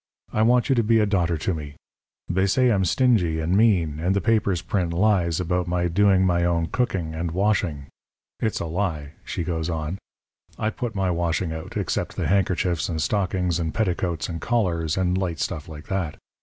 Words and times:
I 0.33 0.41
want 0.41 0.67
you 0.67 0.73
to 0.73 0.81
be 0.81 0.97
a 0.97 1.05
daughter 1.05 1.37
to 1.37 1.53
me. 1.53 1.75
They 2.27 2.47
say 2.47 2.71
I'm 2.71 2.85
stingy 2.85 3.39
and 3.39 3.55
mean, 3.55 3.99
and 3.99 4.15
the 4.15 4.19
papers 4.19 4.63
print 4.63 4.91
lies 4.93 5.39
about 5.39 5.67
my 5.67 5.87
doing 5.89 6.25
my 6.25 6.43
own 6.43 6.69
cooking 6.69 7.13
and 7.13 7.29
washing. 7.29 7.85
It's 8.39 8.59
a 8.59 8.65
lie,' 8.65 9.11
she 9.23 9.43
goes 9.43 9.69
on. 9.69 9.99
'I 10.57 10.71
put 10.71 10.95
my 10.95 11.11
washing 11.11 11.53
out, 11.53 11.77
except 11.77 12.15
the 12.15 12.25
handkerchiefs 12.25 12.89
and 12.89 12.99
stockings 12.99 13.59
and 13.59 13.75
petticoats 13.75 14.27
and 14.27 14.41
collars, 14.41 14.97
and 14.97 15.19
light 15.19 15.37
stuff 15.37 15.69
like 15.69 15.85
that. 15.89 16.17